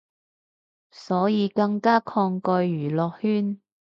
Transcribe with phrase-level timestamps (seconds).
[0.89, 3.59] 所以更加抗拒娛樂圈